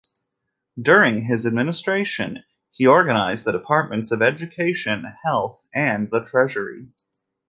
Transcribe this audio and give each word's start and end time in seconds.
During 0.81 1.25
his 1.25 1.45
administration, 1.45 2.39
he 2.71 2.87
organized 2.87 3.45
the 3.45 3.51
Departments 3.51 4.11
of 4.11 4.19
Education, 4.23 5.03
Health 5.23 5.61
and 5.75 6.09
the 6.09 6.25
Treasury. 6.25 6.87